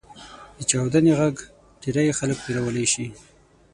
[0.57, 1.35] •د چاودنې ږغ
[1.81, 3.05] ډېری خلک وېرولی شي.